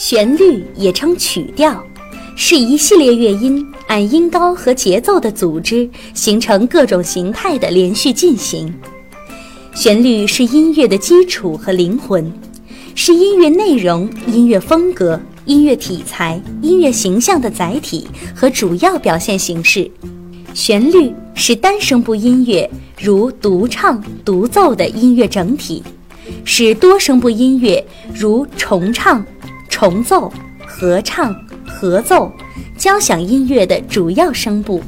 [0.00, 1.84] 旋律也称曲调，
[2.34, 8.74] 是一系列乐音按音高和节奏的组织，形成各种形态的连续进行。
[9.74, 12.32] 旋律是音乐的基础和灵魂，
[12.94, 19.90] 是音乐内容、音乐风格、音乐题材、音乐形象的载体和主要表现形式。
[20.54, 25.82] 旋律是单声部音乐，如独唱、独奏的音乐整体，
[26.46, 29.22] 是多声部音乐，如重唱、
[29.80, 30.30] 重奏、
[30.66, 32.30] 合唱、合奏、
[32.76, 34.82] 交响音乐的主要声部。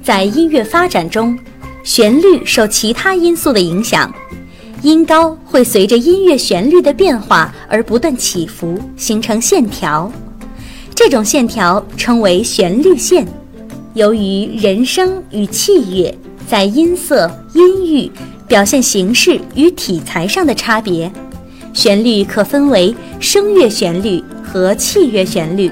[0.00, 1.36] 在音乐发展中，
[1.82, 4.14] 旋律受其他因素的影响，
[4.82, 10.08] 音高会随着音乐旋律的变化而不断起伏，形成线条。
[10.94, 13.26] 这种线条称为旋律线。
[13.94, 16.16] 由于人声与器乐
[16.46, 18.08] 在音色、音域、
[18.46, 21.10] 表现形式与体裁上的差别，
[21.72, 25.70] 旋律可分为声乐旋律和器乐旋律。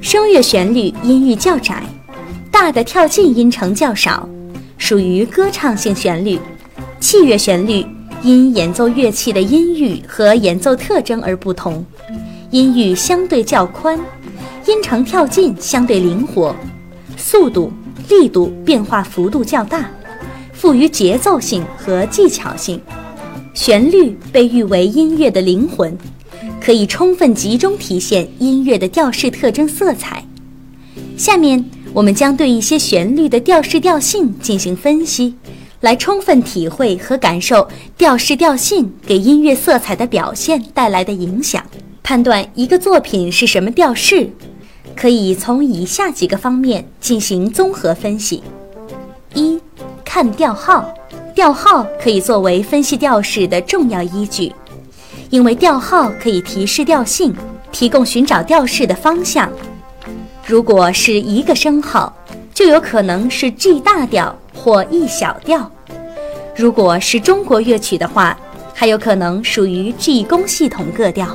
[0.00, 1.82] 声乐旋律音域较窄，
[2.50, 4.28] 大的跳进音程较少，
[4.78, 6.38] 属于歌唱性旋律；
[7.00, 7.84] 器乐旋律
[8.22, 11.84] 因演奏乐器的音域和演奏特征而不同，
[12.50, 13.98] 音域相对较宽，
[14.66, 16.54] 音程跳进相对灵活。
[17.16, 17.70] 速度、
[18.08, 19.90] 力度变化幅度较大，
[20.52, 22.80] 富于节奏性和技巧性。
[23.52, 25.96] 旋律被誉为音乐的灵魂，
[26.60, 30.24] 可以充分集中体现音乐的调式特征色彩。
[31.16, 31.62] 下面
[31.92, 35.34] 我们将对一些旋律的调式调性进行分析，
[35.80, 41.62] 来充分体会和感受调式调性给音乐色彩的表现带来的影响，
[42.02, 44.30] 判断一个作品是什么调式。
[44.96, 48.42] 可以从以下几个方面进行综合分析：
[49.34, 49.58] 一、
[50.04, 50.92] 看调号，
[51.34, 54.52] 调号可以作为分析调式的重要依据，
[55.30, 57.34] 因为调号可以提示调性，
[57.72, 59.50] 提供寻找调式的方向。
[60.46, 62.12] 如果是一个升号，
[62.52, 65.60] 就有可能是 G 大调或 E 小调；
[66.56, 68.36] 如果是中国乐曲的话，
[68.74, 71.26] 还有可能属于 G 宫系统各调；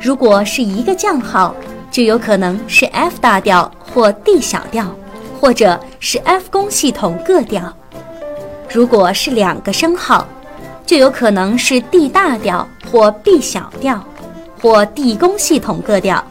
[0.00, 1.54] 如果是一个降号。
[1.92, 4.86] 就有可能是 F 大调或 D 小调，
[5.38, 7.70] 或者是 F 宫系统各调。
[8.72, 10.26] 如果是两个升号，
[10.86, 14.02] 就有可能是 D 大调或 B 小调，
[14.60, 16.24] 或 D 宫系统各调。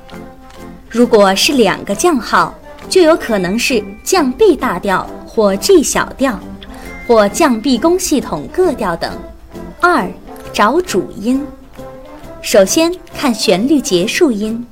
[0.90, 2.54] 如果是两个降号，
[2.90, 6.40] 就有可能是降 B 大调或 G 小调，
[7.08, 9.12] 或降 B 宫系统各调等。
[9.80, 10.10] 二，
[10.52, 11.46] 找主音。
[12.42, 14.66] 首先看旋律结束音。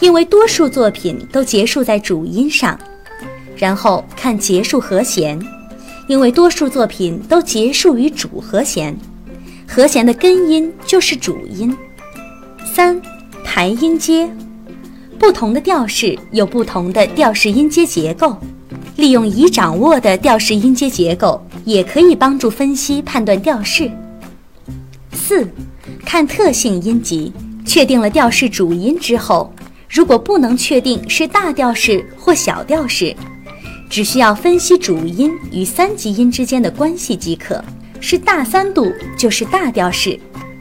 [0.00, 2.78] 因为多数作品都结束在主音上，
[3.56, 5.36] 然后看结束和弦，
[6.08, 8.96] 因为多数作品都结束于主和弦，
[9.66, 11.76] 和弦的根音就是主音。
[12.64, 13.00] 三，
[13.44, 14.28] 排音阶，
[15.18, 18.36] 不同的调式有不同的调式音阶结构，
[18.96, 23.90] 利用已掌握的调式音阶结构，也可以帮助分析判断调式。
[25.12, 25.46] 四，
[26.06, 27.30] 看特性音级，
[27.66, 29.52] 确定了调式主音之后。
[29.90, 33.16] 如果不能确定是大调式或小调式，
[33.90, 37.62] 只需要分析主音与三级音之间的关系即可。
[38.00, 40.18] 是大三度就是大调式，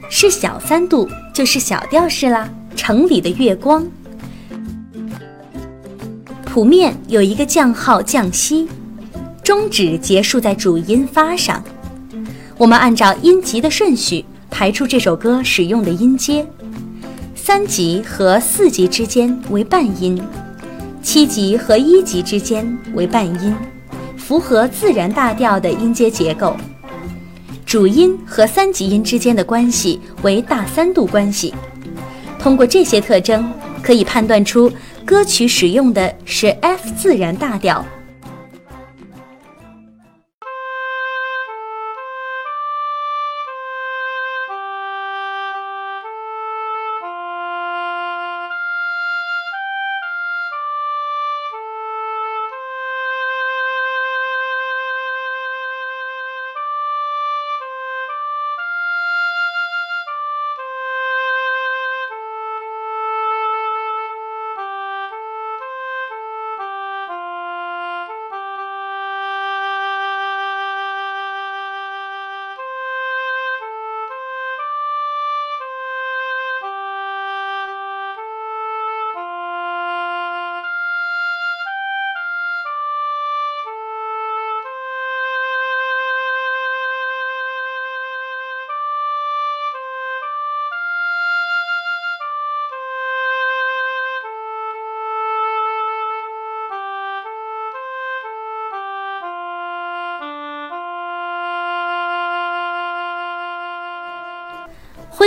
[0.09, 2.49] 是小三度就是小调式啦。
[2.75, 3.85] 城里的月光，
[6.45, 8.67] 谱面有一个降号降西，
[9.43, 11.63] 终止结束在主音发上。
[12.57, 16.43] 我们按照音级的顺序排出这首歌使用的音阶。
[17.35, 20.19] 三级和四级之间为半音，
[21.01, 23.55] 七级和一级之间为半音，
[24.17, 26.55] 符合自然大调的音阶结构。
[27.65, 31.53] 主音和三级音之间的关系为大三度关系。
[32.39, 34.71] 通过这些特征，可以判断出
[35.05, 37.85] 歌曲使用的是 F 自然大调。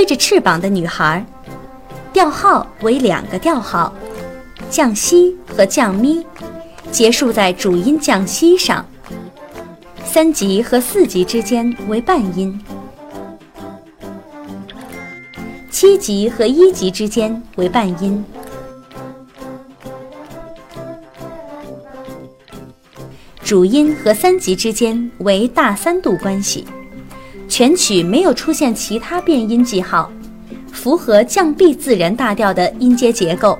[0.00, 1.22] 挥着翅膀的女孩，
[2.10, 3.92] 调号为两个调号，
[4.70, 6.24] 降西和降咪，
[6.90, 8.82] 结束在主音降西上。
[10.02, 12.58] 三级和四级之间为半音，
[15.70, 18.24] 七级和一级之间为半音。
[23.42, 26.66] 主音和三级之间为大三度关系，
[27.50, 30.08] 全曲没有出现其他变音记号，
[30.72, 33.58] 符合降 B 自然大调的音阶结构。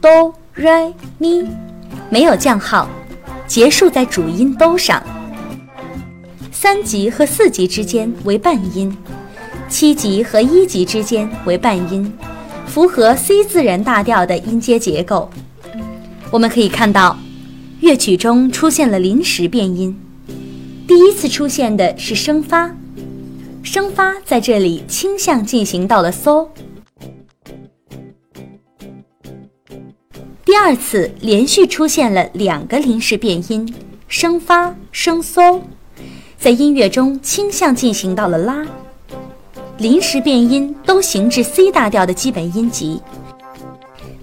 [0.00, 1.44] 哆来咪，
[2.10, 2.88] 没有降号，
[3.46, 5.02] 结束在主音哆上。
[6.52, 8.94] 三级和四级之间为半音，
[9.68, 12.12] 七级和一级之间为半音，
[12.66, 15.30] 符合 C 自然大调的音阶结构。
[16.30, 17.16] 我们可以看到，
[17.80, 19.98] 乐曲中出现了临时变音。
[20.86, 22.70] 第一次出现的是升发，
[23.62, 26.46] 升发在这里倾向进行到了嗦。
[30.46, 33.74] 第二次连续出现了两个临时变音，
[34.06, 35.60] 升发、升嗦，
[36.38, 38.64] 在音乐中倾向进行到了拉。
[39.78, 43.02] 临时变音都行至 C 大调的基本音级，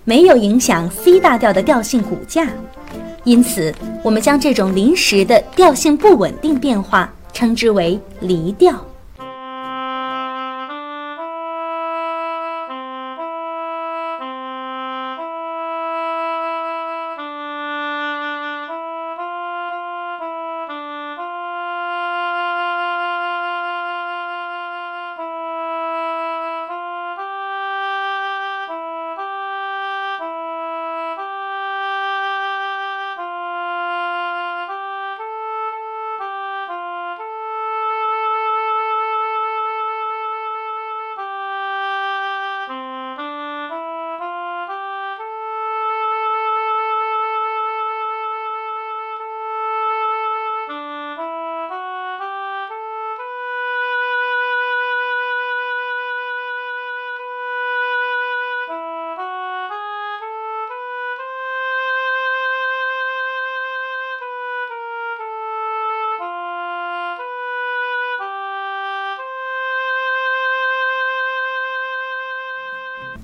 [0.05, 2.47] 没有影响 C 大调的调性骨架，
[3.25, 8.73] 因此我们将这种临时的调性不稳定变化称之为离调。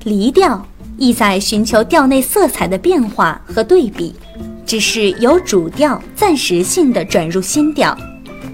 [0.04, 0.66] 离调
[0.98, 4.14] 意在寻求调内色彩的变化和对比，
[4.66, 7.98] 只是由主调暂时性的转入新调，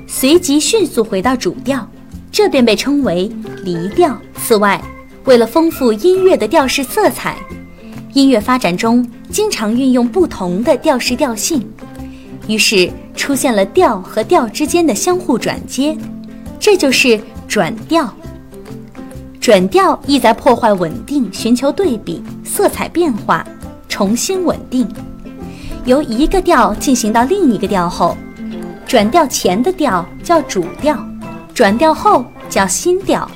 [0.08, 1.88] 随即迅速回到主调，
[2.32, 3.32] 这便被称为
[3.64, 4.18] 离调。
[4.36, 4.82] 此外，
[5.24, 7.38] 为了丰富音乐的调式色彩，
[8.14, 11.68] 音乐发展中经常运用不同的调式调性，
[12.48, 15.98] 于是出现了调和调之间的相互转接，
[16.60, 18.12] 这就是转调。
[19.46, 23.46] 转调意在破坏稳定，寻求对比、色彩变化，
[23.88, 24.92] 重新稳定。
[25.86, 28.18] 由一个调进行到另一个调后，
[28.88, 30.98] 转调前的调叫主调，
[31.54, 33.30] 转调后叫新调。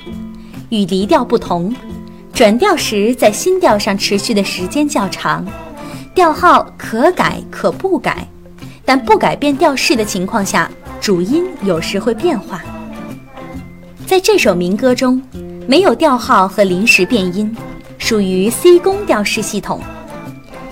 [0.70, 1.72] 与离调不同，
[2.34, 5.46] 转调时在新调上持续的时间较长，
[6.16, 8.28] 调号可改可不改，
[8.84, 12.64] 但不改变调式的情况下，主音有时会变化。
[14.08, 15.22] 在这首民歌中。
[15.70, 17.56] 没有调号和临时变音，
[18.00, 19.80] 属于 C 宫调式系统。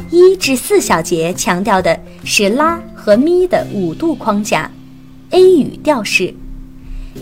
[0.09, 4.71] 一至四小节强调的是拉和咪的五度框架
[5.29, 6.33] ，A 语调式。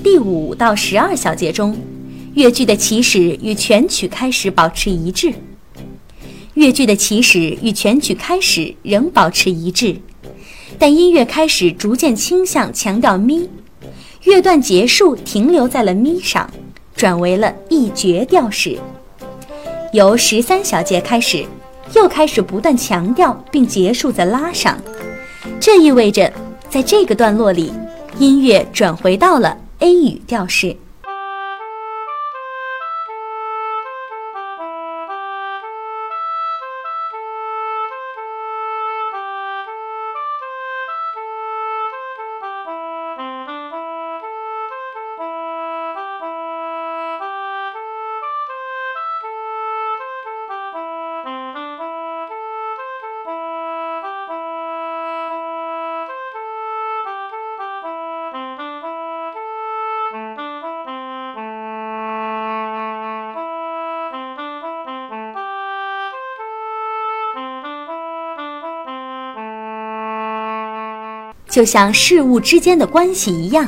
[0.01, 1.77] 第五到十二小节中，
[2.33, 5.33] 乐句的起始与全曲开始保持一致。
[6.53, 9.97] 乐句的起始与全曲开始仍保持一致。
[10.79, 13.49] 但音乐开始逐渐倾向强调咪，
[14.23, 16.49] 乐段结束停留在了咪上，
[16.95, 18.79] 转为了一绝调式。
[19.91, 21.45] 由十三小节开始，
[21.93, 24.77] 又开始不断强调并结束在拉上，
[25.59, 26.31] 这意味着
[26.69, 27.71] 在这个段落里，
[28.17, 30.75] 音乐转回到了 A 语调式。
[71.55, 73.65] 就像事物之间的关系一样，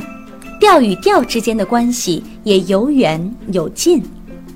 [0.59, 4.03] 调与调之间的关系也有远有近。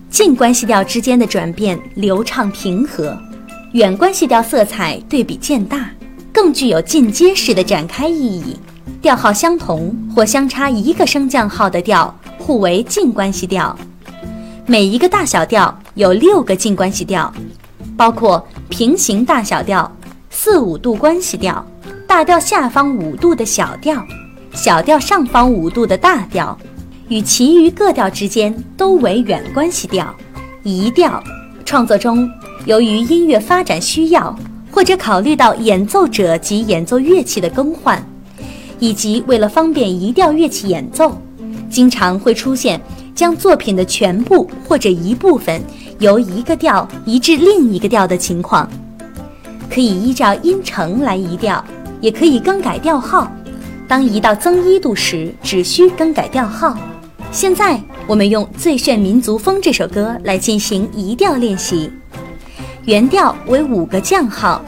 [0.10, 3.18] 近关系调之间的转变流畅平和，
[3.72, 5.90] 远关系调色彩对比渐大，
[6.34, 8.58] 更具有进阶式的展开意义。
[9.02, 13.74] 调号相同或相差一个升降号的调互为近关系调。
[14.66, 17.34] 每一个大小调有六个近关系调，
[17.96, 19.90] 包括平行大小调、
[20.30, 21.66] 四五度关系调。
[22.12, 24.06] 大调下方五度的小调，
[24.54, 26.56] 小调上方五度的大调，
[27.08, 30.14] 与其余各调之间都为远关系调。
[30.62, 31.24] 移调
[31.64, 32.30] 创作中，
[32.66, 34.36] 由于音乐发展需要，
[34.70, 38.06] 或者考虑到演奏者及演奏乐器的更换，
[38.78, 41.18] 以及为了方便移调乐器演奏，
[41.70, 42.80] 经常会出现
[43.16, 45.64] 将作品的全部或者一部分
[46.00, 48.70] 由一个调移至另一个调的情况。
[49.70, 51.64] 可以依照音程来移调。
[52.02, 53.32] 也可以更改调号，
[53.88, 56.78] 当移到增一度时，只需更改调号。
[57.32, 61.90] 现在我们用《最炫民族风》这首歌来进行移调练习。
[62.86, 64.62] 原调为五个降号：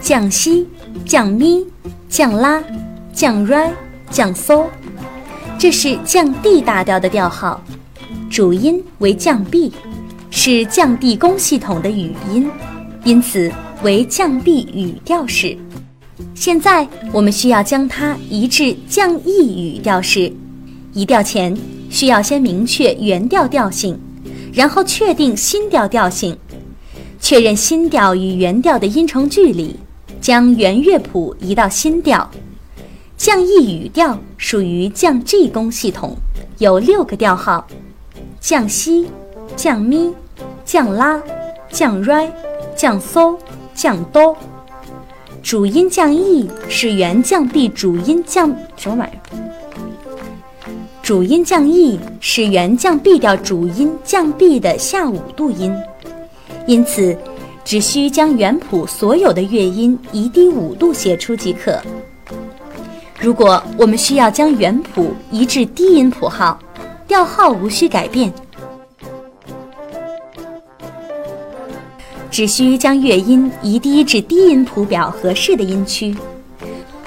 [0.00, 0.66] 降西、
[1.04, 1.64] 降咪、
[2.08, 2.60] 降拉、
[3.12, 3.68] 降瑞、
[4.10, 4.64] 降嗦，
[5.58, 7.62] 这是降 D 大调的调号。
[8.30, 9.72] 主音为降 B，
[10.30, 12.50] 是降 D 宫系统的语音，
[13.04, 15.56] 因此为降 B 语调式。
[16.40, 20.32] 现在我们需要将它移至降 E 语调式。
[20.94, 21.54] 移调前
[21.90, 24.00] 需要先明确原调调性，
[24.50, 26.34] 然后确定新调调性，
[27.20, 29.76] 确认新调与原调的音程距离，
[30.18, 32.30] 将原乐谱移到新调。
[33.18, 36.16] 降 E 语调属于降 G 宫系统，
[36.56, 37.66] 有六个调号：
[38.40, 39.08] 降西、
[39.56, 40.10] 降咪、
[40.64, 41.22] 降拉、
[41.70, 42.30] 降瑞、
[42.74, 43.36] 降嗦、
[43.74, 44.34] 降哆。
[45.42, 49.20] 主音降 E 是原降 B 主音降什么玩意儿？
[51.02, 55.74] 主音降 E 是原降 B 调主音降 B 的下五度音，
[56.66, 57.16] 因此
[57.64, 61.80] 只需将原谱所有的乐音移低五度写出即可。
[63.18, 66.58] 如果我们需要将原谱移至低音谱号，
[67.08, 68.32] 调号无需改变。
[72.40, 76.16] 只需将乐音移低至低音谱表合适的音区。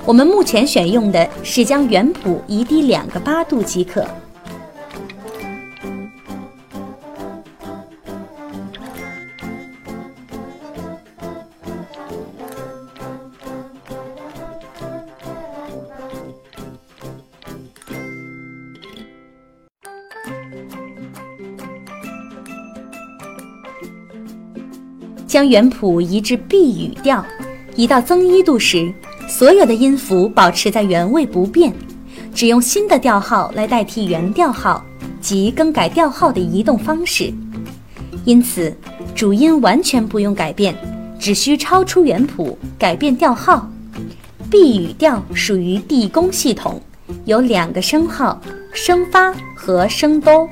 [0.06, 4.06] 我们目前选用的是将原谱移低两个八度即可。
[25.34, 27.26] 将原谱移至 B 语调，
[27.76, 28.94] 移到增一度时，
[29.28, 31.74] 所有的音符保持在原位不变，
[32.36, 34.86] 只用新的调号来代替原调号
[35.20, 37.34] 及更改调号的移动方式。
[38.26, 38.72] 因此，
[39.16, 40.76] 主音完全不用改变，
[41.18, 43.68] 只需超出原谱改变调号。
[44.52, 46.80] B 语调属于 D 宫系统，
[47.26, 48.40] 有两个升号：
[48.72, 50.48] 升发和升哆。